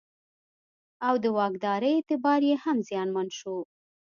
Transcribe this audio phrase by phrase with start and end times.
[1.07, 3.57] او د واکدارۍ اعتبار یې هم زیانمن شو.